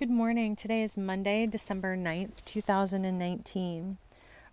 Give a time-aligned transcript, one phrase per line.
[0.00, 0.56] Good morning.
[0.56, 3.98] Today is Monday, December 9th, 2019.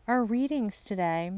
[0.06, 1.32] Our readings today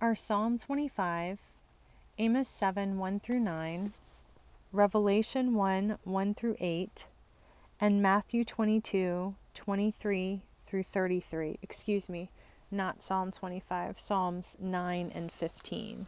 [0.00, 1.38] are Psalm 25,
[2.16, 3.92] Amos 7 1 through 9,
[4.72, 7.06] Revelation 1 1 through 8,
[7.78, 11.58] and Matthew 22 23 through 33.
[11.60, 12.30] Excuse me,
[12.70, 16.06] not Psalm 25, Psalms 9 and 15.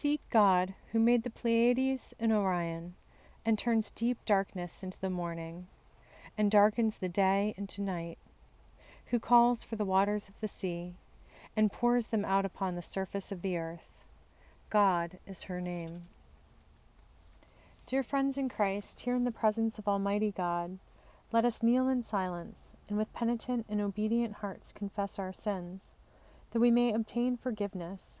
[0.00, 2.94] Seek God, who made the Pleiades and Orion,
[3.44, 5.66] and turns deep darkness into the morning,
[6.38, 8.16] and darkens the day into night;
[9.06, 10.94] who calls for the waters of the sea,
[11.56, 14.04] and pours them out upon the surface of the earth.
[14.68, 16.02] God is her name.
[17.86, 20.78] Dear friends in Christ, here in the presence of Almighty God,
[21.32, 25.96] let us kneel in silence, and with penitent and obedient hearts confess our sins,
[26.52, 28.20] that we may obtain forgiveness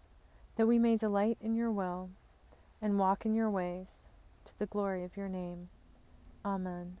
[0.55, 2.09] that we may delight in your will
[2.81, 4.05] and walk in your ways,
[4.45, 5.69] to the glory of your name.
[6.43, 6.97] Amen.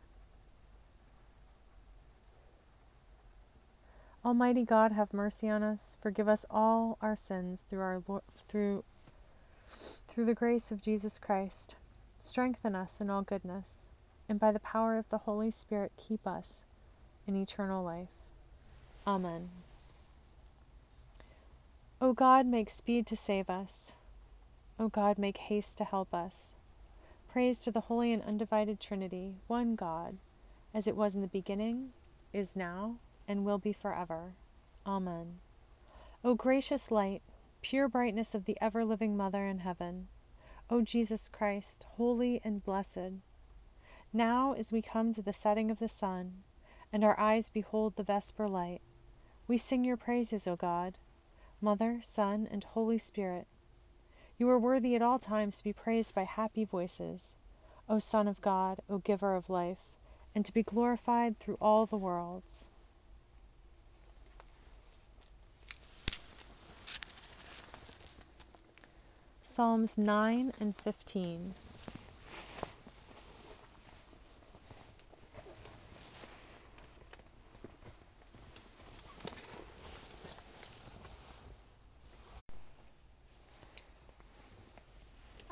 [4.23, 8.03] Almighty God, have mercy on us, forgive us all our sins through our
[8.47, 8.83] through
[10.07, 11.75] through the grace of Jesus Christ.
[12.19, 13.85] Strengthen us in all goodness,
[14.29, 16.65] and by the power of the Holy Spirit keep us
[17.25, 18.09] in eternal life.
[19.07, 19.49] Amen.
[22.03, 23.93] O God, make speed to save us.
[24.79, 26.55] O God, make haste to help us.
[27.27, 30.17] Praise to the Holy and Undivided Trinity, one God,
[30.73, 31.93] as it was in the beginning,
[32.33, 32.97] is now,
[33.27, 34.33] and will be forever.
[34.83, 35.39] Amen.
[36.23, 37.21] O gracious light,
[37.61, 40.07] pure brightness of the ever living Mother in heaven,
[40.71, 43.11] O Jesus Christ, holy and blessed,
[44.11, 46.41] now as we come to the setting of the sun,
[46.91, 48.81] and our eyes behold the vesper light,
[49.47, 50.97] we sing your praises, O God.
[51.61, 53.45] Mother, Son, and Holy Spirit.
[54.39, 57.37] You are worthy at all times to be praised by happy voices,
[57.87, 59.77] O Son of God, O Giver of life,
[60.33, 62.69] and to be glorified through all the worlds.
[69.43, 71.53] Psalms 9 and 15.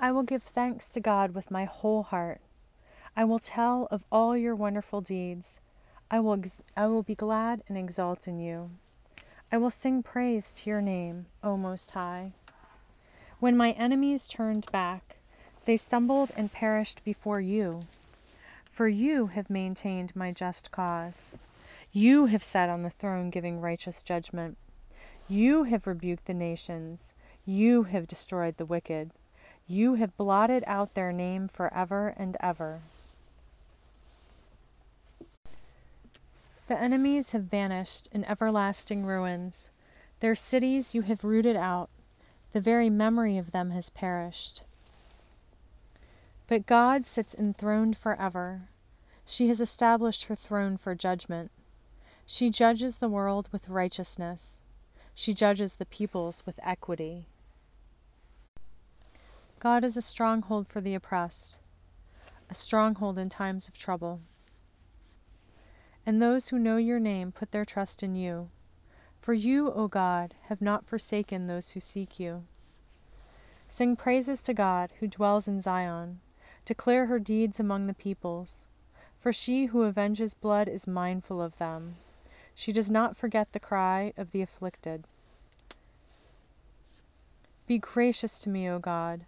[0.01, 2.39] I will give thanks to God with my whole heart.
[3.17, 5.59] I will tell of all your wonderful deeds.
[6.09, 8.69] I will, ex- I will be glad and exult in you.
[9.51, 12.31] I will sing praise to your name, O Most High.
[13.41, 15.17] When my enemies turned back,
[15.65, 17.81] they stumbled and perished before you.
[18.71, 21.29] For you have maintained my just cause.
[21.91, 24.57] You have sat on the throne giving righteous judgment.
[25.27, 27.13] You have rebuked the nations.
[27.45, 29.11] You have destroyed the wicked.
[29.71, 32.81] You have blotted out their name forever and ever.
[36.65, 39.69] The enemies have vanished in everlasting ruins.
[40.21, 41.91] Their cities you have rooted out.
[42.51, 44.63] The very memory of them has perished.
[46.47, 48.61] But God sits enthroned forever.
[49.23, 51.51] She has established her throne for judgment.
[52.25, 54.59] She judges the world with righteousness.
[55.13, 57.27] She judges the peoples with equity.
[59.59, 61.57] God is a stronghold for the oppressed,
[62.49, 64.21] a stronghold in times of trouble.
[66.05, 68.49] And those who know your name put their trust in you.
[69.19, 72.45] For you, O God, have not forsaken those who seek you.
[73.67, 76.21] Sing praises to God, who dwells in Zion.
[76.63, 78.65] Declare her deeds among the peoples.
[79.19, 81.97] For she who avenges blood is mindful of them.
[82.55, 85.03] She does not forget the cry of the afflicted.
[87.67, 89.25] Be gracious to me, O God.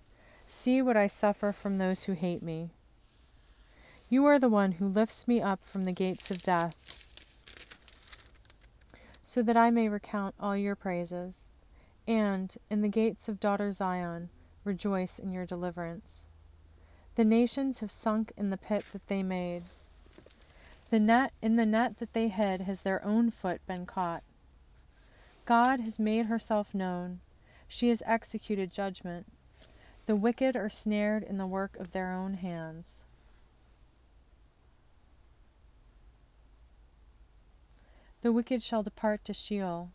[0.62, 2.70] See what I suffer from those who hate me.
[4.10, 6.76] You are the one who lifts me up from the gates of death,
[9.26, 11.50] so that I may recount all your praises.
[12.08, 14.30] and, in the gates of daughter Zion,
[14.64, 16.28] rejoice in your deliverance.
[17.16, 19.64] The nations have sunk in the pit that they made.
[20.92, 24.22] The net in the net that they hid has their own foot been caught.
[25.46, 27.20] God has made herself known.
[27.68, 29.26] She has executed judgment.
[30.08, 33.06] The wicked are snared in the work of their own hands.
[38.22, 39.92] The wicked shall depart to Sheol,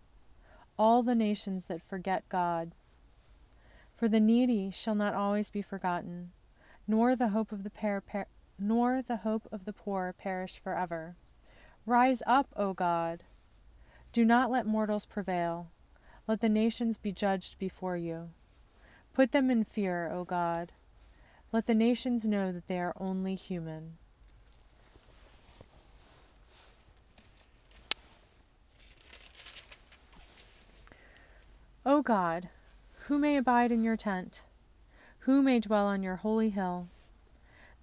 [0.78, 2.72] all the nations that forget God.
[3.96, 6.32] For the needy shall not always be forgotten,
[6.86, 8.26] nor the hope of the per- per-
[8.58, 11.16] nor the hope of the poor perish forever.
[11.84, 13.22] Rise up, O God!
[14.12, 15.70] Do not let mortals prevail.
[16.26, 18.30] Let the nations be judged before you.
[19.16, 20.72] Put them in fear, O God.
[21.50, 23.96] Let the nations know that they are only human.
[31.86, 32.50] O God,
[33.06, 34.42] who may abide in your tent?
[35.20, 36.86] Who may dwell on your holy hill?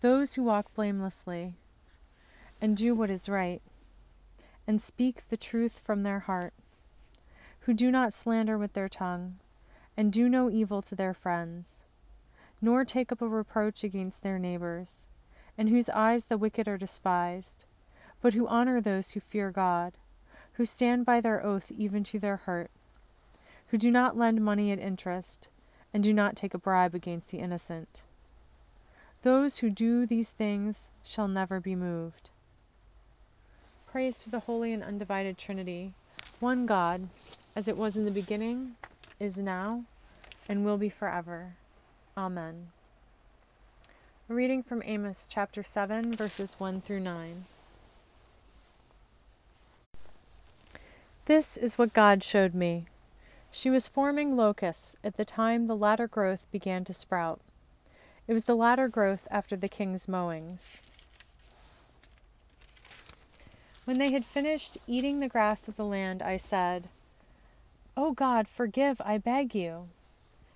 [0.01, 1.55] Those who walk blamelessly,
[2.61, 3.63] and do what is right,
[4.67, 6.53] and speak the truth from their heart,
[7.61, 9.39] who do not slander with their tongue,
[9.95, 11.83] and do no evil to their friends,
[12.61, 15.07] nor take up a reproach against their neighbors,
[15.57, 17.65] in whose eyes the wicked are despised,
[18.21, 19.93] but who honor those who fear God,
[20.53, 22.71] who stand by their oath even to their hurt
[23.73, 25.47] who do not lend money at interest,
[25.91, 28.03] and do not take a bribe against the innocent.
[29.23, 32.29] Those who do these things shall never be moved.
[33.87, 35.95] Praise to the Holy and Undivided Trinity,
[36.39, 37.09] one God,
[37.55, 38.75] as it was in the beginning,
[39.23, 39.85] is now,
[40.49, 41.53] and will be forever.
[42.17, 42.67] Amen.
[44.29, 47.45] A reading from Amos chapter 7, verses 1 through 9.
[51.23, 52.85] This is what God showed me.
[53.49, 57.39] She was forming locusts at the time the latter growth began to sprout.
[58.27, 60.79] It was the latter growth after the king's mowings.
[63.85, 66.89] When they had finished eating the grass of the land, I said,
[68.05, 69.87] O God, forgive, I beg you.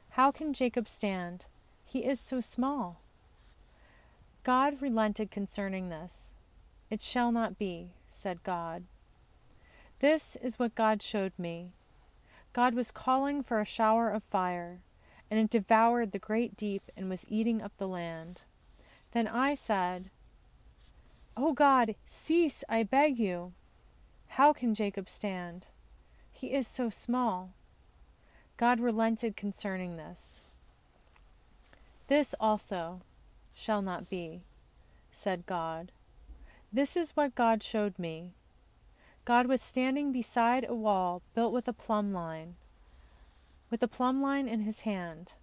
[0.10, 1.46] How can Jacob stand?
[1.86, 3.00] He is so small.
[4.44, 6.34] God relented concerning this.
[6.90, 8.84] It shall not be, said God.
[10.00, 11.72] This is what God showed me.
[12.52, 14.82] God was calling for a shower of fire,
[15.32, 18.42] and it devoured the great deep and was eating up the land.
[19.14, 20.10] Then I said,
[21.38, 23.54] O God, cease, I beg you.
[24.28, 25.66] How can Jacob stand?
[26.38, 27.50] He is so small.
[28.58, 30.40] God relented concerning this.
[32.08, 33.02] This also
[33.56, 34.44] shall not be,
[35.12, 35.92] said God.
[36.72, 38.34] This is what God showed me.
[39.26, 42.56] God was standing beside a wall built with a plumb line
[43.70, 45.34] with a plumb line in his hand.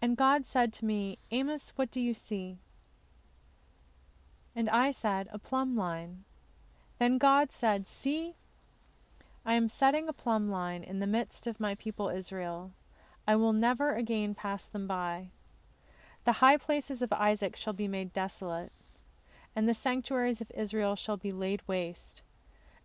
[0.00, 2.58] And God said to me, Amos, what do you see?
[4.58, 6.24] And I said, A plumb line.
[6.98, 8.34] Then God said, See,
[9.46, 12.72] I am setting a plumb line in the midst of my people Israel.
[13.24, 15.28] I will never again pass them by.
[16.24, 18.72] The high places of Isaac shall be made desolate,
[19.54, 22.22] and the sanctuaries of Israel shall be laid waste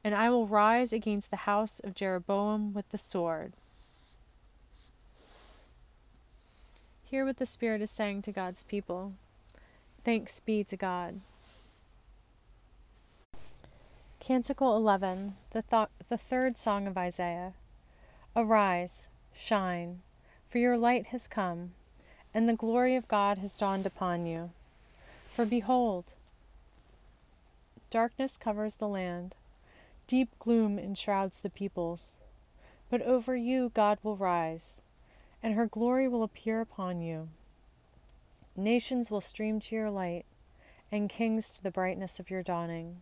[0.04, 3.53] and I will rise against the house of Jeroboam with the sword.
[7.06, 9.13] Hear what the Spirit is saying to God's people.
[10.03, 11.22] Thanks be to God.
[14.25, 17.51] Canticle 11, the, th- the third song of Isaiah.
[18.38, 20.01] Arise, shine,
[20.48, 21.74] for your light has come,
[22.34, 24.51] and the glory of God has dawned upon you.
[25.34, 26.13] For behold,
[27.89, 29.36] darkness covers the land,
[30.08, 32.22] deep gloom enshrouds the peoples.
[32.89, 34.80] But over you God will rise,
[35.44, 37.27] and her glory will appear upon you.
[38.56, 40.24] Nations will stream to your light,
[40.94, 43.01] and kings to the brightness of your dawning.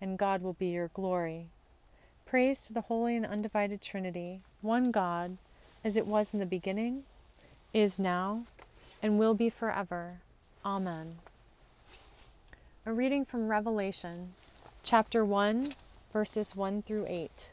[0.00, 1.46] and God will be your glory.
[2.24, 5.36] Praise to the holy and undivided Trinity, one God,
[5.84, 7.04] as it was in the beginning,
[7.72, 8.44] is now,
[9.02, 10.20] and will be forever.
[10.64, 11.18] Amen.
[12.86, 14.32] A reading from Revelation,
[14.82, 15.72] chapter 1,
[16.12, 17.50] verses 1 through 8.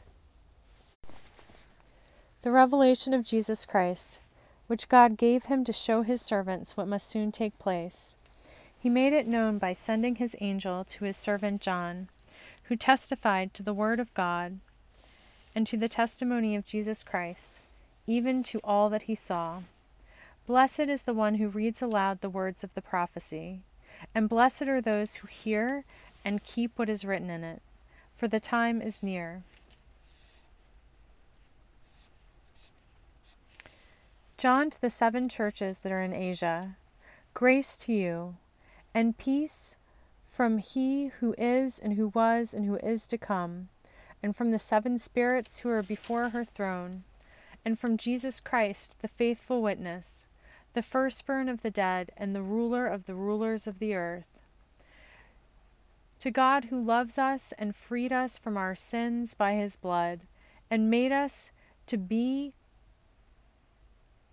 [2.42, 4.20] The revelation of Jesus Christ,
[4.68, 8.14] which God gave him to show his servants what must soon take place.
[8.78, 12.08] He made it known by sending his angel to his servant John,
[12.68, 14.58] who testified to the word of God
[15.54, 17.62] and to the testimony of Jesus Christ,
[18.06, 19.62] even to all that he saw.
[20.46, 23.60] Blessed is the one who reads aloud the words of the prophecy,
[24.14, 25.82] and blessed are those who hear
[26.26, 27.62] and keep what is written in it,
[28.18, 29.42] for the time is near.
[34.36, 36.76] John to the seven churches that are in Asia,
[37.32, 38.36] grace to you,
[38.92, 39.74] and peace
[40.38, 43.68] from He who is, and who was, and who is to come,
[44.22, 47.02] and from the seven spirits who are before her throne,
[47.64, 50.28] and from Jesus Christ, the faithful witness,
[50.74, 54.38] the firstborn of the dead, and the ruler of the rulers of the earth.
[56.20, 60.20] To God who loves us and freed us from our sins by his blood,
[60.70, 61.50] and made us
[61.86, 62.54] to be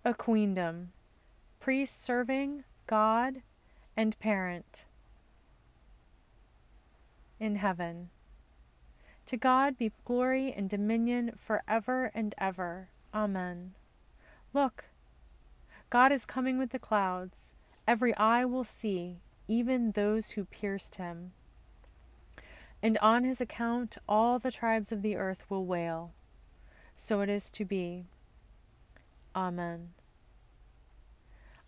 [0.04, 0.92] a queendom,
[1.58, 3.42] priest serving God
[3.96, 4.84] and parent
[7.38, 8.10] in heaven.
[9.26, 12.88] To God be glory and dominion for ever and ever.
[13.12, 13.74] Amen.
[14.52, 14.84] Look,
[15.90, 17.52] God is coming with the clouds.
[17.86, 21.32] Every eye will see, even those who pierced him.
[22.82, 26.12] And on his account all the tribes of the earth will wail.
[26.96, 28.06] So it is to be.
[29.34, 29.92] Amen.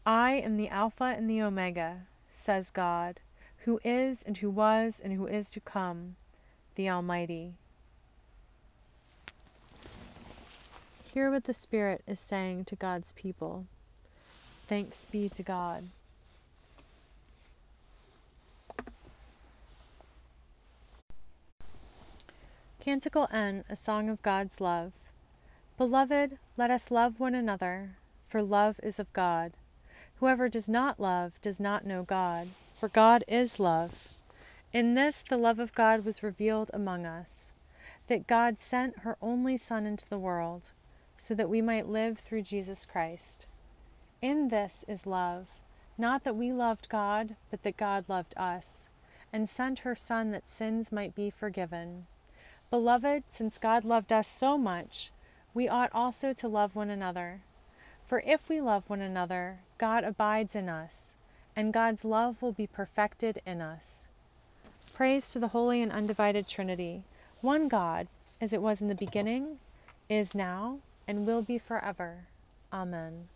[0.07, 3.21] I am the Alpha and the Omega, says God,
[3.69, 6.17] who is, and who was, and who is to come,
[6.75, 7.53] the Almighty.
[11.03, 13.67] Hear what the Spirit is saying to God's people.
[14.69, 15.87] Thanks be to God.
[22.81, 24.95] Canticle N, a song of God's love.
[25.77, 27.99] Beloved, let us love one another,
[28.29, 29.53] for love is of God.
[30.15, 33.93] Whoever does not love does not know God, for God is love.
[34.73, 37.51] In this the love of God was revealed among us,
[38.07, 40.71] that God sent her only Son into the world,
[41.17, 43.47] so that we might live through Jesus Christ.
[44.23, 45.49] In this is love,
[45.99, 48.89] not that we loved God, but that God loved us,
[49.33, 52.07] and sent her Son that sins might be forgiven.
[52.71, 55.11] Beloved, since God loved us so much,
[55.53, 57.41] we ought also to love one another.
[58.07, 61.08] For if we love one another, God abides in us,
[61.59, 64.07] and God's love will be perfected in us.
[64.95, 67.03] Praise to the Holy and Undivided Trinity,
[67.41, 68.07] one God,
[68.41, 69.59] as it was in the beginning,
[70.09, 72.15] is now, and will be forever.
[72.73, 73.27] Amen.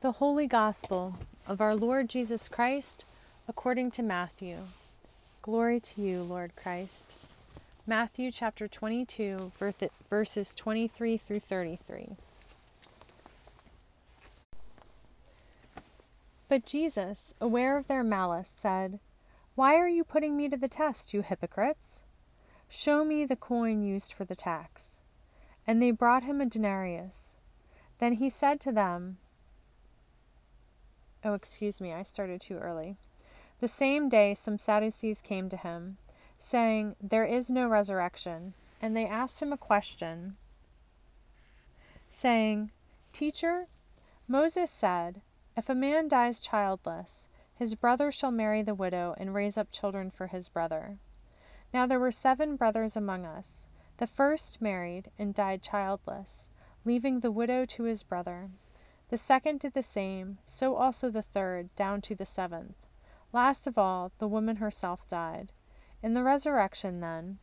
[0.00, 1.14] The Holy Gospel
[1.46, 3.04] of our Lord Jesus Christ
[3.46, 4.56] according to Matthew.
[5.42, 7.14] Glory to you, Lord Christ.
[7.86, 9.52] Matthew chapter 22,
[10.10, 12.08] verses 23 through 33.
[16.54, 19.00] But Jesus, aware of their malice, said,
[19.56, 22.04] Why are you putting me to the test, you hypocrites?
[22.68, 25.00] Show me the coin used for the tax.
[25.66, 27.34] And they brought him a denarius.
[27.98, 29.18] Then he said to them,
[31.24, 32.98] Oh, excuse me, I started too early.
[33.58, 35.98] The same day some Sadducees came to him
[36.38, 38.54] saying, There is no resurrection.
[38.80, 40.36] And they asked him a question,
[42.08, 42.70] saying,
[43.10, 43.66] Teacher,
[44.28, 45.20] Moses said,
[45.56, 50.10] If a man dies childless, his brother shall marry the widow and raise up children
[50.10, 50.98] for his brother.
[51.72, 53.68] Now there were seven brothers among us.
[53.98, 56.48] The first married and died childless,
[56.84, 58.50] leaving the widow to his brother.
[59.08, 62.74] The second did the same, so also the third, down to the seventh.
[63.32, 65.52] Last of all, the woman herself died.
[66.02, 67.38] In the resurrection, then,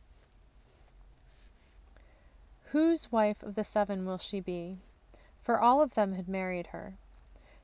[2.64, 4.82] whose wife of the seven will she be?
[5.40, 6.98] For all of them had married her.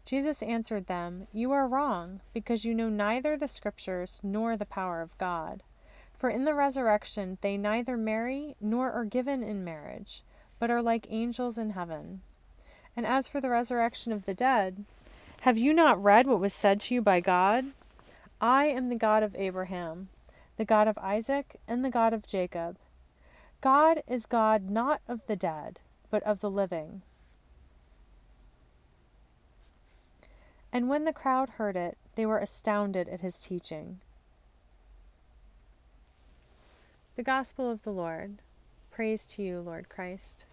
[0.08, 5.02] Jesus answered them, You are wrong, because you know neither the Scriptures nor the power
[5.02, 5.62] of God.
[6.16, 10.22] For in the resurrection they neither marry nor are given in marriage,
[10.58, 12.22] but are like angels in heaven.
[12.96, 14.86] And as for the resurrection of the dead,
[15.42, 17.66] have you not read what was said to you by God?
[18.40, 20.08] I am the God of Abraham
[20.56, 22.78] the God of Isaac, and the God of Jacob.
[23.60, 27.02] God is God not of the dead, but of the living.
[30.72, 34.00] And when the crowd heard it, they were astounded at his teaching.
[37.16, 38.38] The Gospel of the Lord.
[38.90, 40.44] Praise to you, Lord Christ.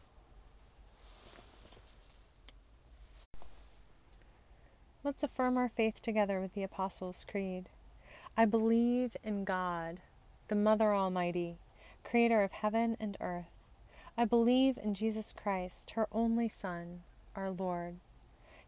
[5.03, 7.69] Let's affirm our faith together with the Apostles' Creed.
[8.38, 10.00] I believe in God,
[10.48, 11.57] the Mother Almighty,
[12.03, 13.45] creator of heaven and earth.
[14.17, 17.03] I believe in Jesus Christ, her only Son,
[17.36, 17.98] our Lord.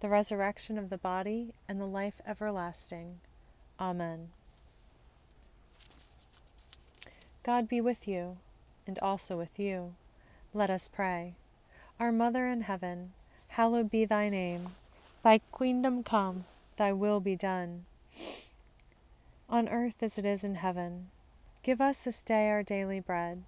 [0.00, 3.20] the resurrection of the body, and the life everlasting.
[3.78, 4.30] Amen.
[7.42, 8.38] God be with you,
[8.86, 9.94] and also with you.
[10.54, 11.34] Let us pray.
[11.98, 13.12] Our Mother in heaven,
[13.48, 14.74] hallowed be thy name.
[15.22, 17.84] Thy kingdom come, thy will be done,
[19.50, 21.10] on earth as it is in heaven.
[21.62, 23.42] Give us this day our daily bread,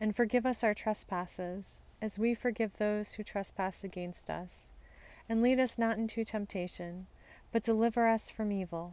[0.00, 4.70] and forgive us our trespasses, as we forgive those who trespass against us.
[5.28, 7.06] And lead us not into temptation,
[7.52, 8.92] but deliver us from evil.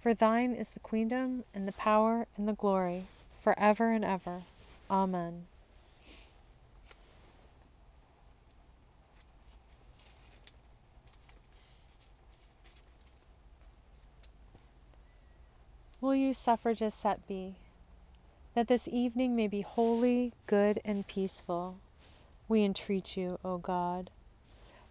[0.00, 3.04] For thine is the kingdom, and the power, and the glory
[3.40, 4.42] for ever and ever.
[4.90, 5.46] Amen.
[16.00, 17.54] Will you suffrages set be,
[18.54, 21.74] that this evening may be holy, good, and peaceful,
[22.48, 24.08] we entreat you, O God,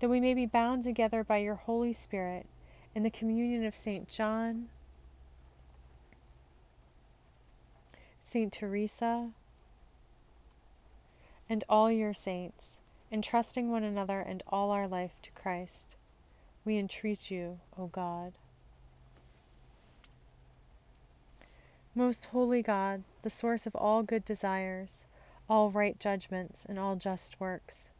[0.00, 2.46] That we may be bound together by your Holy Spirit
[2.94, 4.08] in the communion of St.
[4.08, 4.68] John,
[8.20, 9.30] Saint Teresa,
[11.48, 12.80] and all your saints,
[13.10, 15.96] entrusting one another and all our life to Christ,
[16.64, 18.34] we entreat you, O God.
[21.94, 25.04] Most holy God, the source of all good desires,
[25.48, 27.90] all right judgments, and all just works,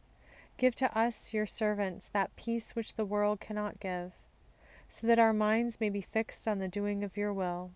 [0.58, 4.12] give to us, your servants, that peace which the world cannot give,
[4.90, 7.70] so that our minds may be fixed on the doing of your will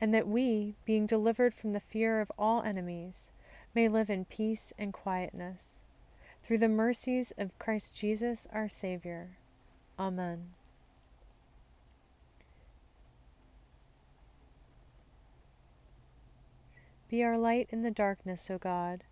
[0.00, 3.30] and that we, being delivered from the fear of all enemies,
[3.74, 5.82] may live in peace and quietness.
[6.42, 9.30] Through the mercies of Christ Jesus our Savior.
[9.98, 10.52] Amen.
[17.08, 19.02] Be our light in the darkness, O God,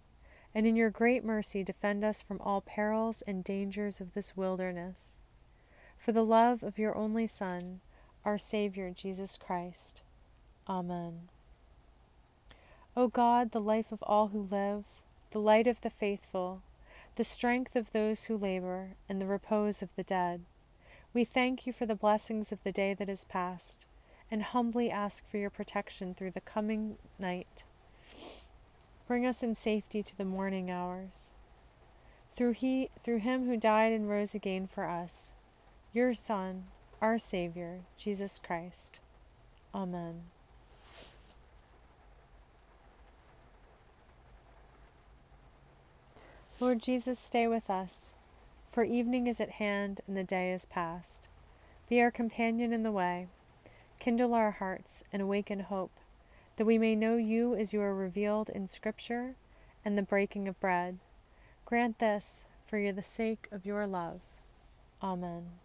[0.55, 5.19] and in your great mercy defend us from all perils and dangers of this wilderness.
[5.99, 7.81] For the love of your only Son,
[8.25, 10.01] our Savior Jesus Christ.
[10.69, 11.29] Amen.
[12.97, 14.85] O God, the life of all who live,
[15.33, 16.63] the light of the faithful,
[17.17, 20.41] the strength of those who labor, and the repose of the dead,
[21.13, 23.87] we thank you for the blessings of the day that is past,
[24.31, 27.65] and humbly ask for your protection through the coming night.
[29.07, 31.35] Bring us in safety to the morning hours.
[32.35, 35.31] Through, he, through him who died and rose again for us,
[35.93, 36.65] your Son,
[37.01, 39.01] our Savior, Jesus Christ.
[39.75, 40.25] Amen.
[46.59, 48.15] Lord Jesus, stay with us,
[48.73, 51.29] for evening is at hand and the day is past.
[51.89, 53.27] Be our companion in the way.
[53.99, 55.93] Kindle our hearts and awaken hope,
[56.57, 59.35] that we may know you as you are revealed in Scripture
[59.85, 60.99] and the breaking of bread.
[61.65, 64.21] Grant this for the sake of your love.
[65.03, 65.64] Amen.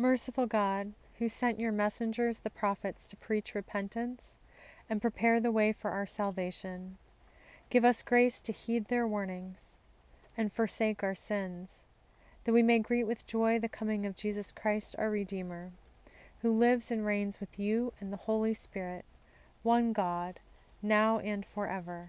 [0.00, 4.38] Merciful God, who sent your messengers, the prophets, to preach repentance
[4.88, 6.96] and prepare the way for our salvation,
[7.68, 9.78] give us grace to heed their warnings
[10.38, 11.84] and forsake our sins,
[12.44, 15.70] that we may greet with joy the coming of Jesus Christ our Redeemer,
[16.40, 19.04] who lives and reigns with you and the Holy Spirit,
[19.62, 20.40] one God,
[20.80, 22.08] now and forever.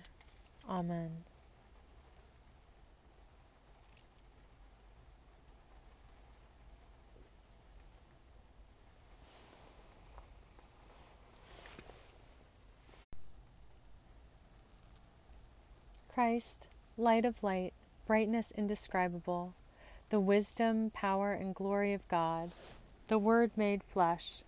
[0.65, 1.25] Amen.
[16.13, 17.71] Christ, light of light,
[18.05, 19.53] brightness indescribable,
[20.09, 22.51] the wisdom, power, and glory of God,
[23.07, 24.43] the Word made flesh,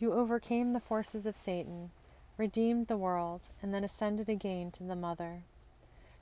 [0.00, 1.92] you overcame the forces of Satan,
[2.36, 5.44] redeemed the world, and then ascended again to the Mother.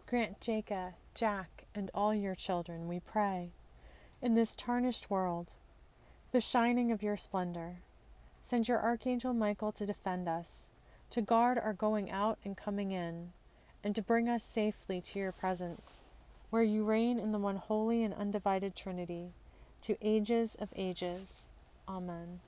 [0.04, 3.50] Grant Jacob, Jack, and all your children, we pray,
[4.20, 5.54] in this tarnished world,
[6.32, 7.78] the shining of your splendor.
[8.44, 10.68] Send your Archangel Michael to defend us,
[11.08, 13.32] to guard our going out and coming in,
[13.84, 16.02] and to bring us safely to your presence,
[16.50, 19.32] where you reign in the one holy and undivided Trinity,
[19.82, 21.46] to ages of ages.
[21.88, 22.40] Amen.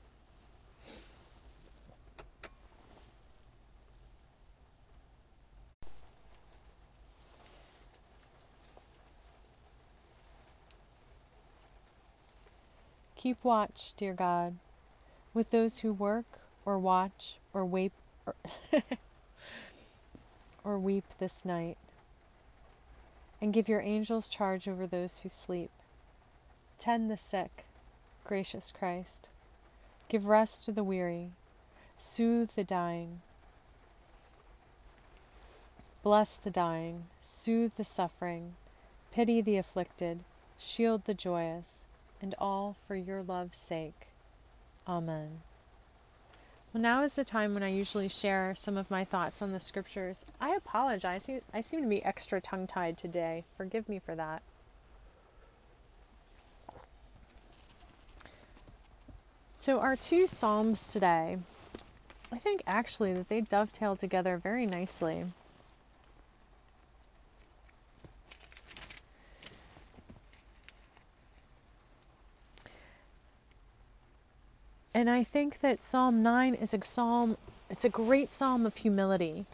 [13.16, 14.54] Keep watch, dear God,
[15.32, 16.26] with those who work
[16.66, 17.92] or watch or wait.
[18.26, 18.34] or,
[20.64, 21.76] or weep this night,
[23.40, 25.70] and give your angels charge over those who sleep.
[26.78, 27.64] Tend the sick,
[28.24, 29.28] gracious Christ.
[30.08, 31.30] Give rest to the weary.
[31.98, 33.20] Soothe the dying.
[36.02, 37.06] Bless the dying.
[37.22, 38.56] Soothe the suffering.
[39.12, 40.24] Pity the afflicted.
[40.58, 41.86] Shield the joyous
[42.20, 44.08] and all for your love's sake.
[44.88, 45.42] Amen.
[46.74, 49.60] Well, now is the time when I usually share some of my thoughts on the
[49.60, 50.26] scriptures.
[50.40, 51.30] I apologize.
[51.52, 53.44] I seem to be extra tongue tied today.
[53.56, 54.42] Forgive me for that.
[59.60, 61.38] So, our two Psalms today,
[62.32, 65.24] I think actually that they dovetail together very nicely.
[74.94, 77.36] And I think that Psalm 9 is a psalm,
[77.68, 79.44] it's a great psalm of humility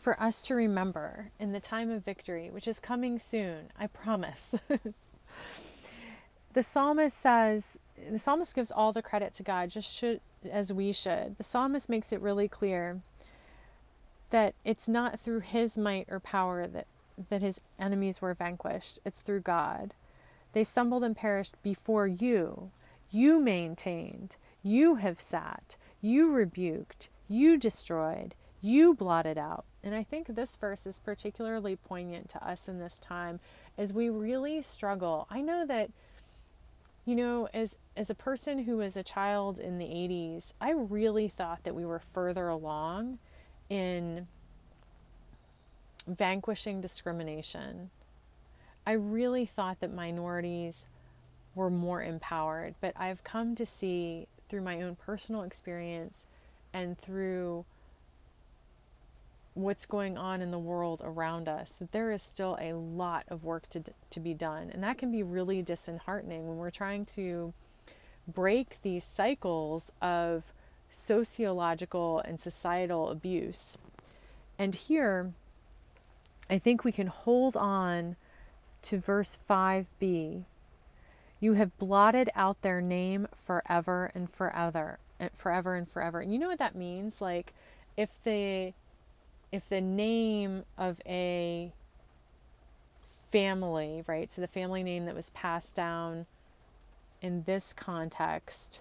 [0.00, 4.56] for us to remember in the time of victory, which is coming soon, I promise.
[6.52, 7.78] the psalmist says,
[8.10, 11.38] the psalmist gives all the credit to God, just should, as we should.
[11.38, 13.00] The psalmist makes it really clear
[14.30, 16.88] that it's not through his might or power that,
[17.28, 19.94] that his enemies were vanquished, it's through God.
[20.54, 22.72] They stumbled and perished before you.
[23.12, 24.36] You maintained.
[24.68, 29.64] You have sat, you rebuked, you destroyed, you blotted out.
[29.82, 33.40] And I think this verse is particularly poignant to us in this time
[33.78, 35.26] as we really struggle.
[35.30, 35.90] I know that
[37.06, 41.28] you know, as as a person who was a child in the 80s, I really
[41.28, 43.18] thought that we were further along
[43.70, 44.28] in
[46.06, 47.88] vanquishing discrimination.
[48.86, 50.86] I really thought that minorities
[51.54, 56.26] were more empowered, but I've come to see through my own personal experience
[56.72, 57.64] and through
[59.54, 63.42] what's going on in the world around us that there is still a lot of
[63.42, 64.70] work to, to be done.
[64.72, 67.52] And that can be really disheartening when we're trying to
[68.28, 70.44] break these cycles of
[70.90, 73.76] sociological and societal abuse.
[74.58, 75.32] And here
[76.50, 78.16] i think we can hold on
[78.82, 80.44] to verse 5b
[81.40, 86.20] you have blotted out their name forever and forever and forever and forever.
[86.20, 87.20] And you know what that means?
[87.20, 87.52] Like
[87.96, 88.72] if the
[89.52, 91.72] if the name of a
[93.30, 94.30] family, right?
[94.30, 96.26] So the family name that was passed down
[97.22, 98.80] in this context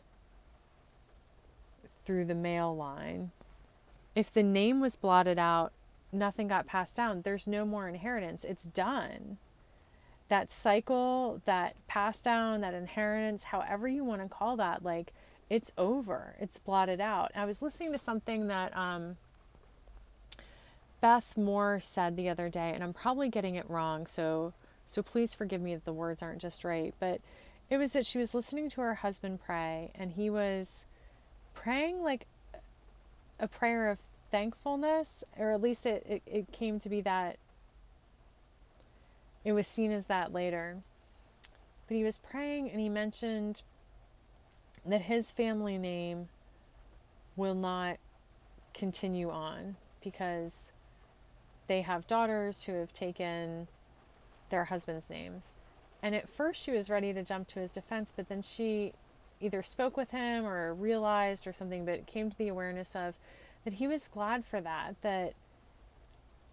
[2.05, 3.31] through the male line,
[4.15, 5.73] if the name was blotted out,
[6.11, 7.21] nothing got passed down.
[7.21, 8.43] There's no more inheritance.
[8.43, 9.37] It's done
[10.29, 15.13] that cycle, that pass down, that inheritance, however you want to call that, like
[15.49, 16.35] it's over.
[16.39, 17.31] It's blotted out.
[17.35, 19.15] I was listening to something that um,
[20.99, 24.53] Beth Moore said the other day, and I'm probably getting it wrong, so
[24.89, 26.93] so please forgive me if the words aren't just right.
[26.99, 27.21] But
[27.69, 30.85] it was that she was listening to her husband pray, and he was
[31.53, 32.25] praying like
[33.39, 33.99] a prayer of
[34.31, 37.37] thankfulness, or at least it, it, it came to be that
[39.43, 40.77] it was seen as that later.
[41.87, 43.61] But he was praying and he mentioned
[44.85, 46.27] that his family name
[47.35, 47.97] will not
[48.73, 50.71] continue on because
[51.67, 53.67] they have daughters who have taken
[54.49, 55.43] their husband's names.
[56.01, 58.93] And at first she was ready to jump to his defense, but then she
[59.41, 63.15] either spoke with him or realized or something, but came to the awareness of
[63.63, 65.33] that he was glad for that, that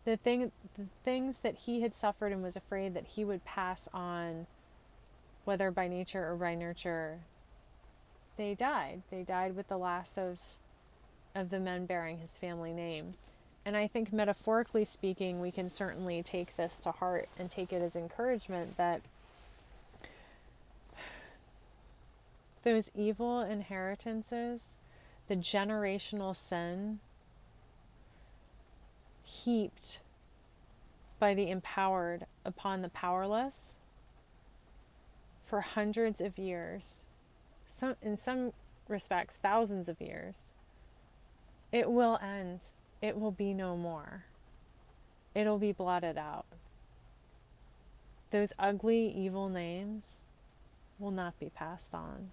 [0.05, 3.89] the thing the things that he had suffered and was afraid that he would pass
[3.93, 4.47] on
[5.45, 7.19] whether by nature or by nurture
[8.37, 9.03] they died.
[9.11, 10.39] They died with the last of
[11.35, 13.15] of the men bearing his family name.
[13.67, 17.81] And I think metaphorically speaking, we can certainly take this to heart and take it
[17.81, 19.01] as encouragement that
[22.63, 24.77] those evil inheritances,
[25.29, 27.01] the generational sin
[29.25, 30.01] heaped
[31.19, 33.75] by the empowered upon the powerless
[35.47, 37.07] for hundreds of years,
[37.67, 38.53] some, in some
[38.89, 40.53] respects, thousands of years,
[41.73, 42.61] it will end.
[43.03, 44.25] It will be no more.
[45.35, 46.47] It'll be blotted out.
[48.31, 50.23] Those ugly, evil names
[50.99, 52.31] will not be passed on.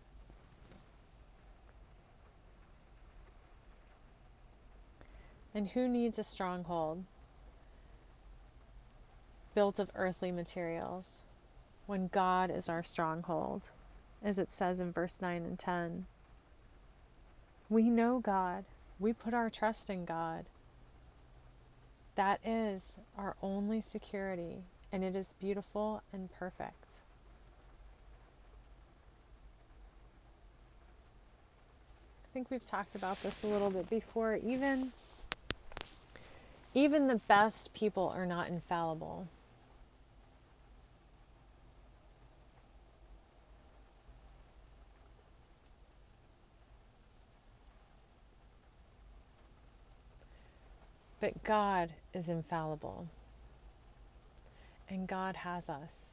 [5.53, 7.03] And who needs a stronghold
[9.53, 11.21] built of earthly materials
[11.87, 13.61] when God is our stronghold,
[14.23, 16.05] as it says in verse 9 and 10?
[17.69, 18.63] We know God,
[18.99, 20.45] we put our trust in God.
[22.15, 24.57] That is our only security,
[24.91, 26.85] and it is beautiful and perfect.
[32.23, 34.39] I think we've talked about this a little bit before.
[34.45, 34.93] Even
[36.73, 39.27] even the best people are not infallible.
[51.19, 53.07] But God is infallible.
[54.89, 56.10] And God has us.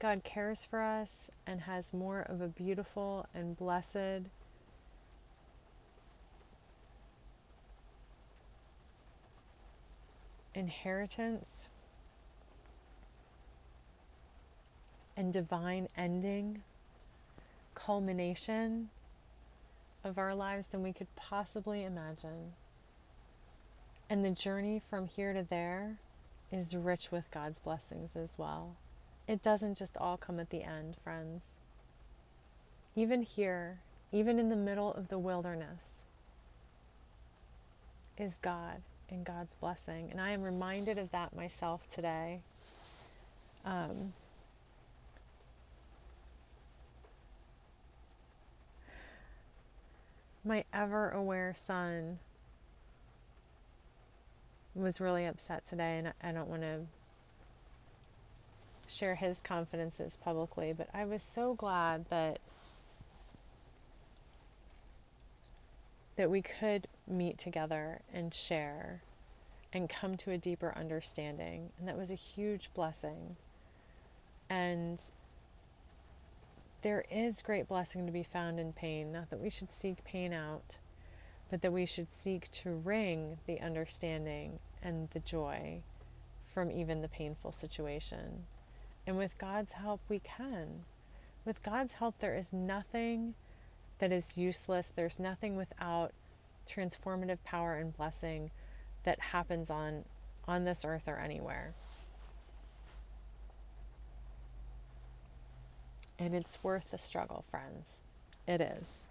[0.00, 4.24] God cares for us and has more of a beautiful and blessed
[10.54, 11.68] inheritance
[15.18, 16.62] and divine ending,
[17.74, 18.88] culmination
[20.02, 22.54] of our lives than we could possibly imagine.
[24.08, 25.98] And the journey from here to there
[26.50, 28.76] is rich with God's blessings as well.
[29.30, 31.58] It doesn't just all come at the end, friends.
[32.96, 33.78] Even here,
[34.10, 36.02] even in the middle of the wilderness,
[38.18, 40.08] is God and God's blessing.
[40.10, 42.40] And I am reminded of that myself today.
[43.64, 44.12] Um,
[50.44, 52.18] my ever aware son
[54.74, 56.80] was really upset today, and I don't want to
[58.90, 62.38] share his confidences publicly, but I was so glad that
[66.16, 69.00] that we could meet together and share
[69.72, 73.36] and come to a deeper understanding, and that was a huge blessing.
[74.50, 75.00] And
[76.82, 80.32] there is great blessing to be found in pain, not that we should seek pain
[80.32, 80.78] out,
[81.50, 85.80] but that we should seek to wring the understanding and the joy
[86.52, 88.44] from even the painful situation.
[89.10, 90.84] And with God's help, we can.
[91.44, 93.34] With God's help, there is nothing
[93.98, 94.86] that is useless.
[94.94, 96.12] There's nothing without
[96.72, 98.52] transformative power and blessing
[99.02, 100.04] that happens on
[100.46, 101.74] on this earth or anywhere.
[106.20, 107.98] And it's worth the struggle, friends.
[108.46, 109.08] It is.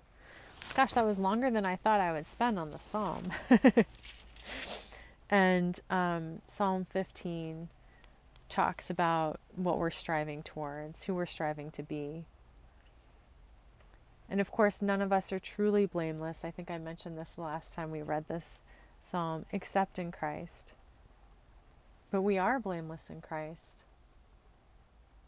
[0.75, 3.33] Gosh, that was longer than I thought I would spend on the psalm.
[5.29, 7.67] and um, Psalm 15
[8.49, 12.25] talks about what we're striving towards, who we're striving to be.
[14.29, 16.43] And of course, none of us are truly blameless.
[16.43, 18.61] I think I mentioned this the last time we read this
[19.01, 20.73] psalm, except in Christ.
[22.11, 23.83] But we are blameless in Christ.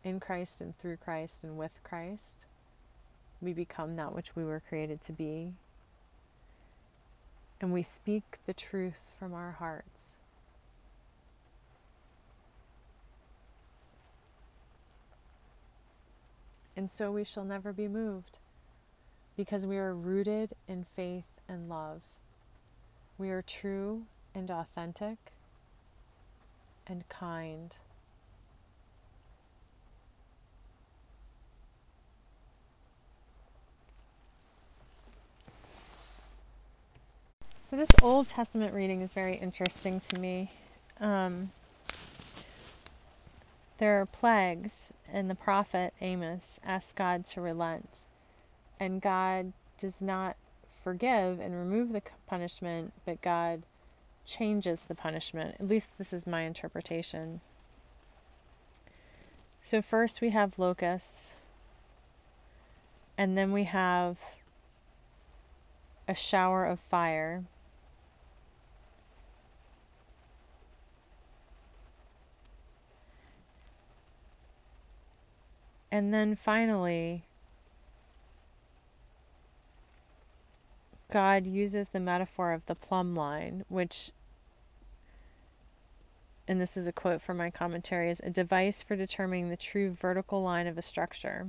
[0.04, 2.46] In Christ and through Christ and with Christ,
[3.40, 5.54] we become that which we were created to be.
[7.60, 9.91] And we speak the truth from our hearts.
[16.76, 18.38] And so we shall never be moved,
[19.36, 22.02] because we are rooted in faith and love.
[23.18, 25.18] We are true and authentic
[26.88, 27.76] and kind.
[37.64, 40.52] So, this Old Testament reading is very interesting to me.
[41.00, 41.52] Um,
[43.78, 48.08] there are plagues, and the prophet Amos asks God to relent.
[48.80, 50.36] And God does not
[50.84, 53.64] forgive and remove the punishment, but God
[54.26, 55.56] changes the punishment.
[55.60, 57.42] At least this is my interpretation.
[59.64, 61.34] So, first we have locusts,
[63.18, 64.18] And then we have
[66.08, 67.44] a shower of fire.
[75.92, 77.26] And then finally,
[81.12, 84.12] God uses the metaphor of the plumb line, which,
[86.48, 89.92] and this is a quote from my commentary, is a device for determining the true
[89.92, 91.48] vertical line of a structure.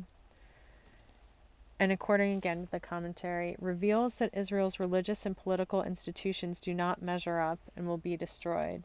[1.79, 7.01] And according again to the commentary, reveals that Israel's religious and political institutions do not
[7.01, 8.83] measure up and will be destroyed.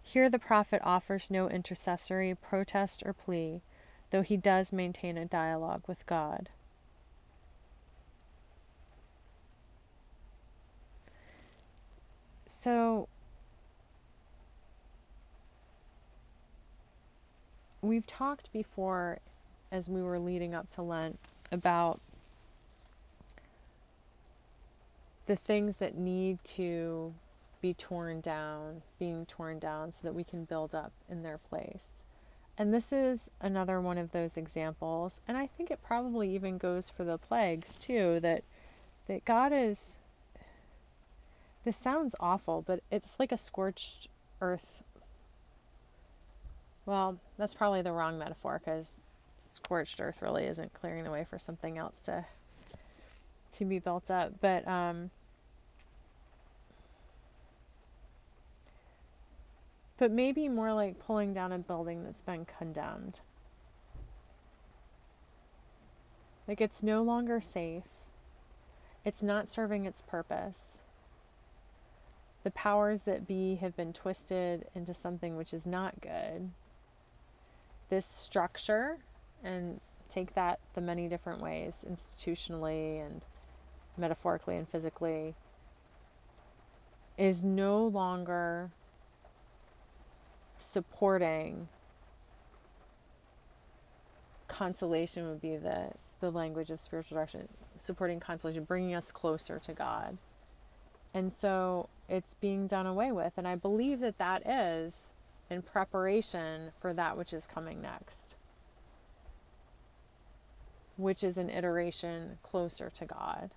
[0.00, 3.60] Here the prophet offers no intercessory protest or plea,
[4.10, 6.48] though he does maintain a dialogue with God.
[12.46, 13.08] So,
[17.82, 19.18] we've talked before
[19.70, 21.18] as we were leading up to Lent
[21.52, 22.00] about
[25.26, 27.14] the things that need to
[27.60, 31.97] be torn down, being torn down so that we can build up in their place.
[32.58, 36.90] And this is another one of those examples, and I think it probably even goes
[36.90, 38.42] for the plagues too, that
[39.06, 39.96] that God is
[41.64, 44.08] this sounds awful, but it's like a scorched
[44.40, 44.82] earth.
[46.84, 48.90] Well, that's probably the wrong metaphor because
[49.52, 52.24] scorched earth really isn't clearing the way for something else to
[53.52, 54.32] to be built up.
[54.40, 55.10] But um,
[59.98, 63.20] but maybe more like pulling down a building that's been condemned.
[66.46, 67.82] Like it's no longer safe.
[69.04, 70.80] It's not serving its purpose.
[72.44, 76.48] The powers that be have been twisted into something which is not good.
[77.90, 78.98] This structure,
[79.42, 83.24] and take that the many different ways, institutionally and
[83.96, 85.34] metaphorically and physically,
[87.18, 88.70] is no longer
[90.70, 91.68] supporting
[94.48, 97.46] consolation would be the the language of spiritual direction
[97.78, 100.16] supporting consolation bringing us closer to god.
[101.14, 105.10] And so it's being done away with and i believe that that is
[105.50, 108.36] in preparation for that which is coming next
[110.96, 113.50] which is an iteration closer to god.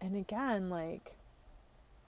[0.00, 1.16] And again like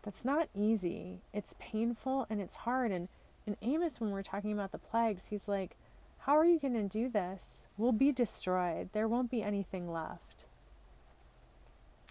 [0.08, 1.20] that's not easy.
[1.34, 2.92] It's painful and it's hard.
[2.92, 3.08] And
[3.46, 5.76] in Amos, when we're talking about the plagues, he's like,
[6.16, 7.66] How are you going to do this?
[7.76, 8.88] We'll be destroyed.
[8.94, 10.46] There won't be anything left.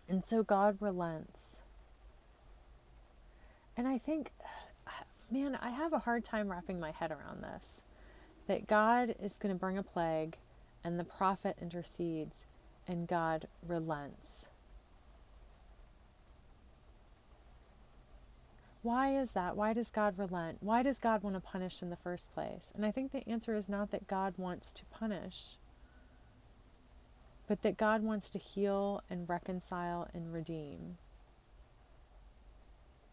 [0.07, 1.63] And so God relents.
[3.75, 4.31] And I think,
[5.31, 7.81] man, I have a hard time wrapping my head around this
[8.45, 10.37] that God is going to bring a plague
[10.83, 12.45] and the prophet intercedes
[12.87, 14.26] and God relents.
[18.87, 19.57] Why is that?
[19.57, 20.59] Why does God relent?
[20.63, 22.71] Why does God want to punish in the first place?
[22.73, 25.57] And I think the answer is not that God wants to punish,
[27.47, 30.95] but that God wants to heal and reconcile and redeem.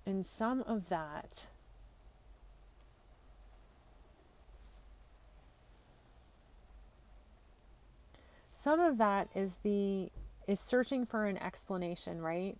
[0.06, 1.48] And some of that
[8.52, 10.08] some of that is the
[10.46, 12.56] is searching for an explanation, right?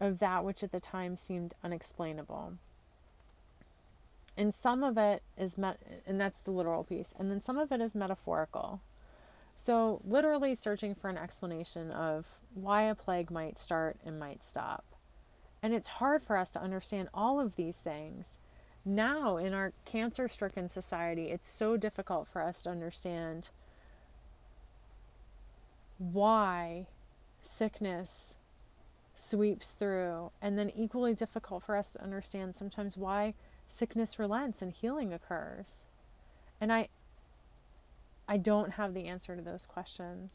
[0.00, 2.54] Of that which at the time seemed unexplainable.
[4.36, 7.72] And some of it is, met- and that's the literal piece, and then some of
[7.72, 8.80] it is metaphorical.
[9.56, 14.84] So, literally searching for an explanation of why a plague might start and might stop.
[15.62, 18.38] And it's hard for us to understand all of these things.
[18.84, 23.48] Now, in our cancer stricken society, it's so difficult for us to understand
[25.98, 26.86] why
[27.42, 28.35] sickness
[29.26, 33.34] sweeps through, and then equally difficult for us to understand sometimes why
[33.68, 35.86] sickness relents and healing occurs.
[36.60, 36.88] And I
[38.28, 40.30] I don't have the answer to those questions.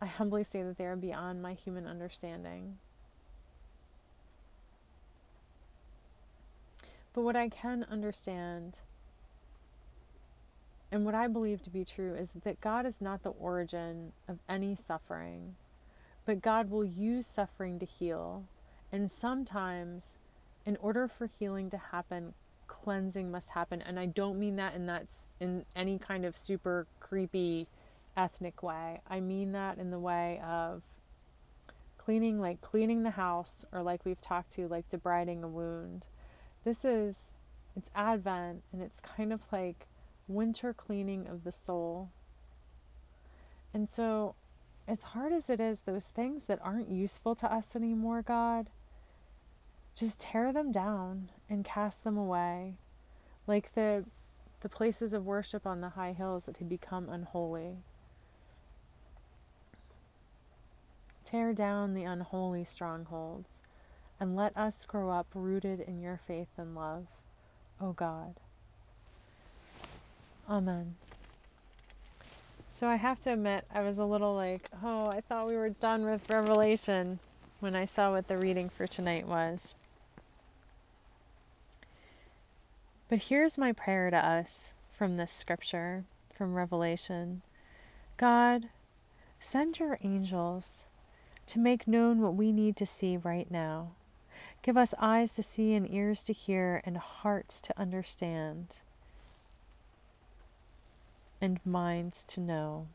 [0.00, 2.78] I humbly say that they are beyond my human understanding.
[7.12, 8.76] But what I can understand
[10.90, 14.38] and what I believe to be true is that God is not the origin of
[14.48, 15.56] any suffering.
[16.26, 18.44] But God will use suffering to heal.
[18.92, 20.18] And sometimes,
[20.64, 22.32] in order for healing to happen,
[22.66, 23.82] cleansing must happen.
[23.82, 25.06] And I don't mean that in that
[25.40, 27.66] in any kind of super creepy
[28.16, 29.00] ethnic way.
[29.08, 30.82] I mean that in the way of
[31.98, 36.06] cleaning like cleaning the house or like we've talked to like debriding a wound.
[36.64, 37.32] This is
[37.76, 39.86] It's Advent, and it's kind of like
[40.28, 42.08] winter cleaning of the soul.
[43.72, 44.34] And so,
[44.86, 48.68] as hard as it is, those things that aren't useful to us anymore, God,
[49.94, 52.74] just tear them down and cast them away.
[53.46, 54.04] Like the
[54.60, 57.76] the places of worship on the high hills that had become unholy.
[61.26, 63.60] Tear down the unholy strongholds
[64.18, 67.06] and let us grow up rooted in your faith and love,
[67.78, 68.34] O God.
[70.48, 70.96] Amen.
[72.76, 75.70] So I have to admit, I was a little like, oh, I thought we were
[75.70, 77.20] done with Revelation
[77.60, 79.72] when I saw what the reading for tonight was.
[83.08, 86.02] But here's my prayer to us from this scripture,
[86.34, 87.42] from Revelation
[88.16, 88.68] God,
[89.38, 90.88] send your angels
[91.46, 93.92] to make known what we need to see right now.
[94.62, 98.82] Give us eyes to see and ears to hear and hearts to understand
[101.40, 102.86] and minds to know.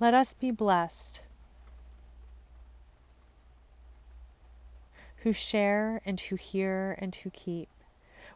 [0.00, 1.20] Let us be blessed
[5.24, 7.70] who share and who hear and who keep.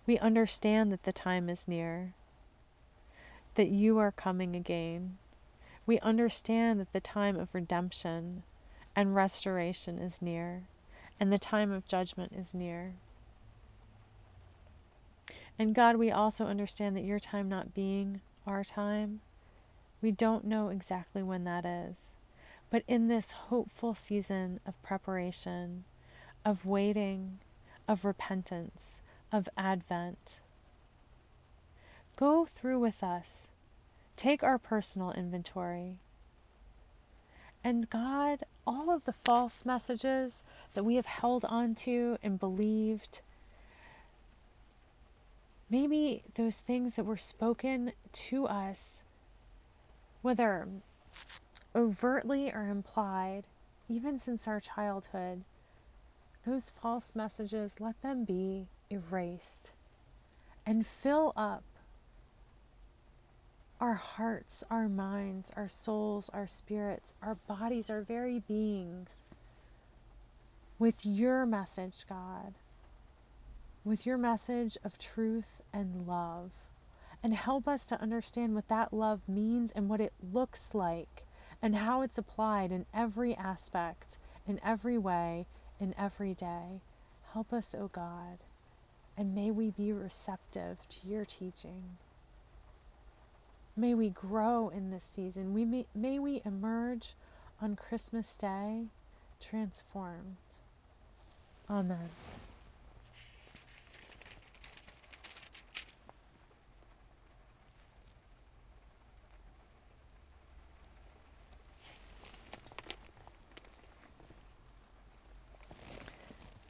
[0.06, 2.14] We understand that the time is near,
[3.56, 5.18] that you are coming again.
[5.84, 8.42] We understand that the time of redemption
[8.96, 10.62] and restoration is near,
[11.20, 12.94] and the time of judgment is near.
[15.58, 19.20] And God, we also understand that your time not being our time,
[20.00, 22.16] we don't know exactly when that is.
[22.70, 25.84] But in this hopeful season of preparation,
[26.44, 27.38] of waiting,
[27.88, 29.02] of repentance,
[29.32, 30.40] of Advent.
[32.16, 33.48] Go through with us.
[34.16, 35.96] Take our personal inventory.
[37.64, 40.42] And God, all of the false messages
[40.74, 43.20] that we have held onto and believed,
[45.70, 49.02] maybe those things that were spoken to us,
[50.22, 50.66] whether
[51.74, 53.44] overtly or implied,
[53.88, 55.42] even since our childhood,
[56.46, 59.72] those false messages, let them be erased
[60.66, 61.62] and fill up
[63.80, 69.08] our hearts, our minds, our souls, our spirits, our bodies, our very beings
[70.78, 72.54] with your message, God,
[73.84, 76.50] with your message of truth and love.
[77.22, 81.24] And help us to understand what that love means and what it looks like
[81.62, 85.46] and how it's applied in every aspect, in every way,
[85.80, 86.80] in every day.
[87.32, 88.38] Help us, O oh God,
[89.16, 91.82] and may we be receptive to your teaching.
[93.76, 95.54] May we grow in this season.
[95.54, 97.14] We may, may we emerge
[97.60, 98.86] on Christmas Day
[99.40, 100.36] transformed.
[101.70, 102.08] Amen.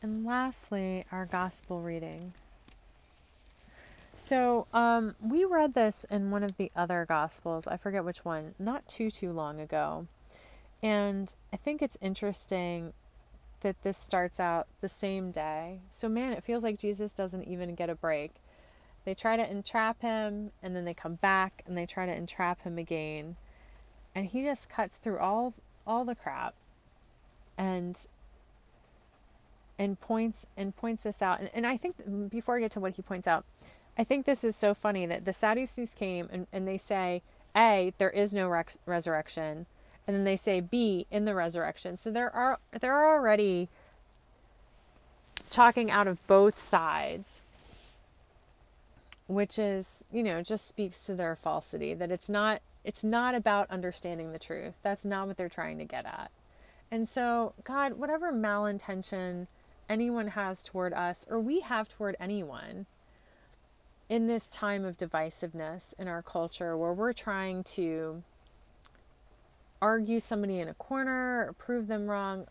[0.08, 2.32] And lastly, our gospel reading.
[4.16, 7.66] So, um, we read this in one of the other gospels.
[7.66, 10.06] I forget which one, not too, too long ago.
[10.82, 12.94] And I think it's interesting
[13.60, 15.78] that this starts out the same day.
[15.90, 18.32] So, man, it feels like Jesus doesn't even get a break.
[19.04, 22.62] They try to entrap him, and then they come back and they try to entrap
[22.62, 23.36] him again.
[24.14, 25.52] And he just cuts through all
[25.86, 26.54] all the crap
[27.58, 27.98] and
[29.78, 31.40] and points and points this out.
[31.40, 33.44] And, and I think before I get to what he points out,
[33.96, 37.22] I think this is so funny that the Sadducees came and, and they say,
[37.56, 39.66] A, there is no rex- resurrection,
[40.06, 41.98] and then they say B, in the resurrection.
[41.98, 43.68] So there are they're already
[45.50, 47.42] talking out of both sides,
[49.26, 53.70] which is, you know, just speaks to their falsity that it's not it's not about
[53.70, 54.74] understanding the truth.
[54.82, 56.30] That's not what they're trying to get at.
[56.90, 59.46] And so, God, whatever malintention
[59.88, 62.86] anyone has toward us or we have toward anyone
[64.08, 68.22] in this time of divisiveness in our culture where we're trying to
[69.80, 72.46] argue somebody in a corner or prove them wrong,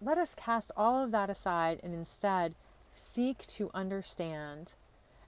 [0.00, 2.54] let us cast all of that aside and instead
[2.94, 4.72] seek to understand.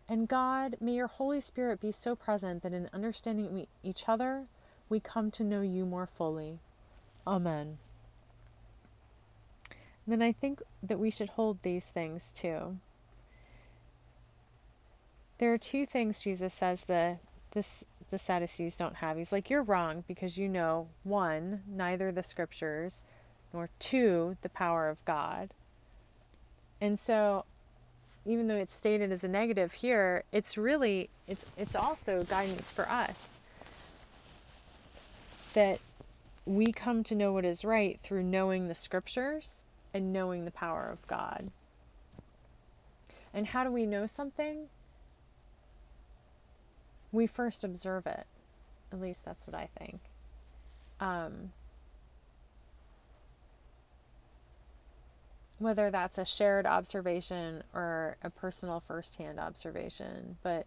[0.08, 4.46] And God, may your Holy Spirit be so present that in understanding each other,
[4.88, 6.60] we come to know you more fully.
[7.26, 7.78] Amen
[10.06, 12.76] then I think that we should hold these things too.
[15.38, 17.18] There are two things Jesus says the
[18.10, 19.16] the Sadducees don't have.
[19.16, 23.02] He's like, You're wrong because you know, one, neither the scriptures,
[23.52, 25.50] nor two, the power of God.
[26.80, 27.44] And so
[28.26, 32.90] even though it's stated as a negative here, it's really it's it's also guidance for
[32.90, 33.40] us
[35.54, 35.80] that
[36.44, 39.65] we come to know what is right through knowing the scriptures
[39.96, 41.48] and knowing the power of God.
[43.32, 44.66] And how do we know something?
[47.12, 48.26] We first observe it.
[48.92, 50.00] At least that's what I think.
[51.00, 51.50] Um,
[55.58, 60.66] whether that's a shared observation or a personal firsthand observation, but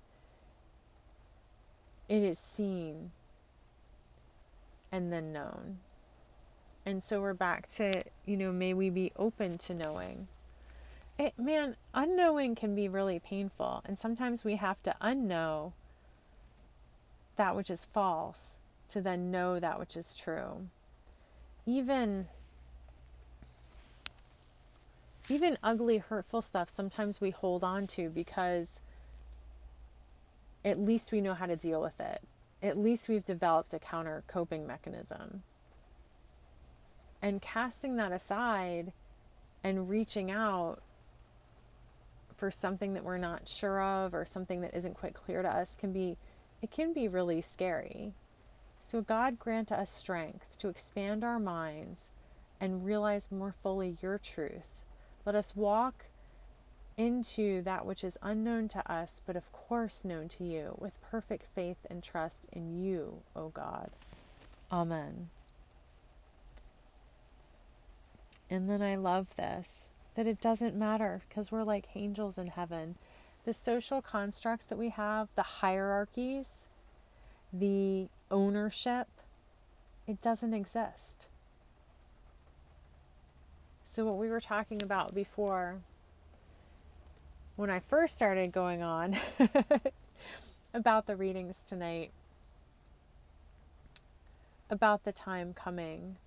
[2.07, 3.11] it is seen
[4.91, 5.77] and then known.
[6.85, 10.27] And so we're back to, you know, may we be open to knowing.
[11.17, 13.81] It, man, unknowing can be really painful.
[13.85, 15.73] And sometimes we have to unknow
[17.35, 18.59] that which is false
[18.89, 20.67] to then know that which is true.
[21.65, 22.25] Even
[25.29, 28.81] even ugly, hurtful stuff, sometimes we hold on to because
[30.65, 32.21] at least we know how to deal with it.
[32.63, 35.43] At least we've developed a counter coping mechanism.
[37.21, 38.91] And casting that aside
[39.63, 40.81] and reaching out
[42.37, 45.75] for something that we're not sure of or something that isn't quite clear to us
[45.75, 46.17] can be
[46.61, 48.13] it can be really scary.
[48.83, 52.11] So God grant us strength to expand our minds
[52.59, 54.79] and realize more fully your truth
[55.25, 56.05] let us walk
[56.97, 61.45] into that which is unknown to us, but of course known to you, with perfect
[61.55, 63.89] faith and trust in you, O God.
[64.71, 65.29] Amen.
[68.49, 72.95] And then I love this that it doesn't matter because we're like angels in heaven.
[73.45, 76.65] The social constructs that we have, the hierarchies,
[77.53, 79.07] the ownership,
[80.07, 81.27] it doesn't exist.
[83.91, 85.75] So, what we were talking about before,
[87.55, 89.17] when I first started going on
[90.73, 92.11] about the readings tonight,
[94.69, 96.17] about the time coming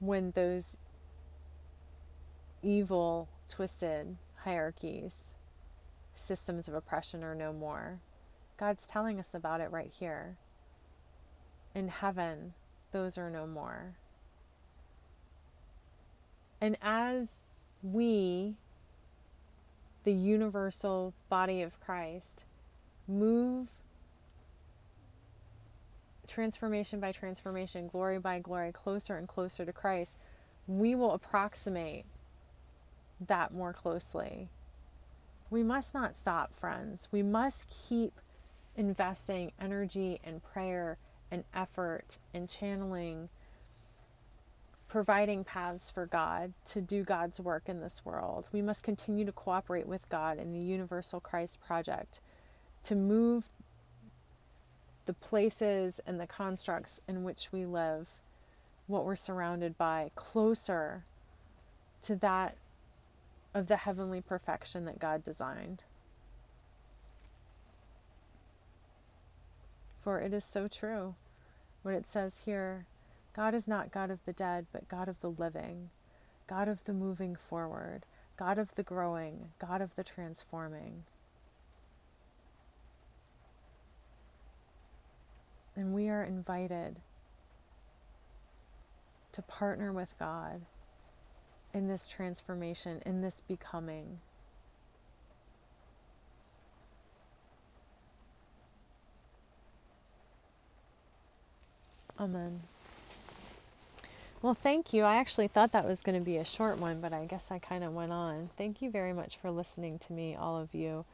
[0.00, 0.76] when those
[2.62, 5.34] evil, twisted hierarchies,
[6.14, 8.00] systems of oppression are no more.
[8.58, 10.36] God's telling us about it right here.
[11.74, 12.52] In heaven,
[12.92, 13.94] those are no more.
[16.60, 17.26] And as
[17.82, 18.54] we,
[20.04, 22.44] the universal body of Christ,
[23.08, 23.68] move
[26.30, 30.16] transformation by transformation, glory by glory, closer and closer to Christ,
[30.66, 32.06] we will approximate
[33.26, 34.48] that more closely.
[35.50, 37.08] We must not stop, friends.
[37.10, 38.12] We must keep
[38.76, 40.96] investing energy and prayer
[41.30, 43.28] and effort and channeling
[44.88, 48.48] providing paths for God to do God's work in this world.
[48.52, 52.20] We must continue to cooperate with God in the Universal Christ Project
[52.84, 53.44] to move
[55.06, 58.06] the places and the constructs in which we live,
[58.86, 61.04] what we're surrounded by, closer
[62.02, 62.56] to that
[63.54, 65.82] of the heavenly perfection that God designed.
[70.02, 71.14] For it is so true
[71.82, 72.86] what it says here
[73.34, 75.90] God is not God of the dead, but God of the living,
[76.46, 78.04] God of the moving forward,
[78.36, 81.04] God of the growing, God of the transforming.
[85.76, 86.96] And we are invited
[89.32, 90.60] to partner with God
[91.72, 94.18] in this transformation, in this becoming.
[102.18, 102.60] Amen.
[104.42, 105.04] Well, thank you.
[105.04, 107.58] I actually thought that was going to be a short one, but I guess I
[107.58, 108.50] kind of went on.
[108.56, 111.04] Thank you very much for listening to me, all of you.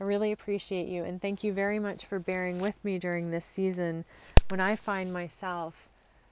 [0.00, 3.44] I really appreciate you, and thank you very much for bearing with me during this
[3.44, 4.04] season
[4.48, 5.88] when I find myself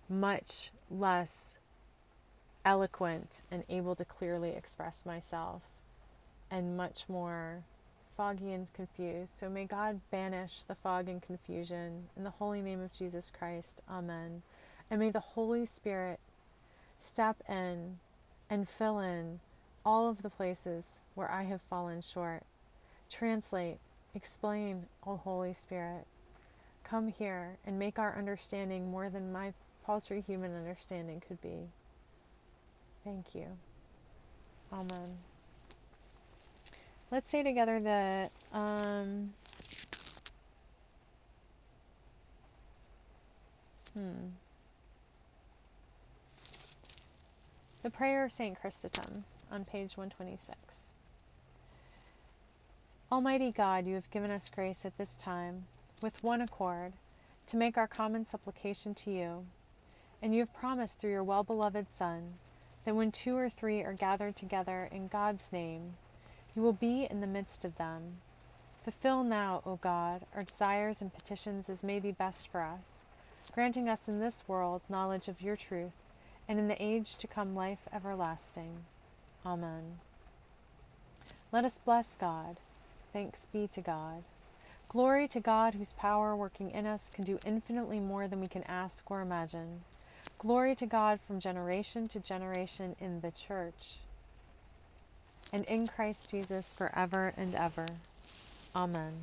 [0.08, 1.58] much less
[2.64, 5.62] eloquent and able to clearly express myself,
[6.50, 7.62] and much more
[8.16, 9.36] foggy and confused.
[9.36, 13.82] So may God banish the fog and confusion in the holy name of Jesus Christ.
[13.90, 14.42] Amen.
[14.90, 16.18] And may the Holy Spirit
[16.98, 17.98] step in
[18.48, 19.40] and fill in
[19.84, 22.42] all of the places where I have fallen short.
[23.10, 23.78] Translate,
[24.14, 26.04] explain, O Holy Spirit.
[26.84, 29.52] Come here and make our understanding more than my
[29.84, 31.68] paltry human understanding could be.
[33.04, 33.46] Thank you.
[34.72, 35.18] Amen.
[37.10, 39.32] Let's say together that um,
[43.96, 44.26] hmm.
[47.82, 48.60] The Prayer of St.
[48.60, 50.65] Chrysostom on page 126.
[53.12, 55.64] Almighty God, you have given us grace at this time,
[56.02, 56.92] with one accord,
[57.46, 59.46] to make our common supplication to you.
[60.20, 62.34] And you have promised through your well beloved Son
[62.84, 65.94] that when two or three are gathered together in God's name,
[66.56, 68.16] you will be in the midst of them.
[68.82, 73.04] Fulfill now, O God, our desires and petitions as may be best for us,
[73.52, 75.94] granting us in this world knowledge of your truth,
[76.48, 78.84] and in the age to come life everlasting.
[79.44, 80.00] Amen.
[81.52, 82.56] Let us bless God.
[83.16, 84.24] Thanks be to God.
[84.90, 88.62] Glory to God, whose power working in us can do infinitely more than we can
[88.64, 89.80] ask or imagine.
[90.36, 93.94] Glory to God from generation to generation in the Church
[95.50, 97.86] and in Christ Jesus forever and ever.
[98.74, 99.14] Amen.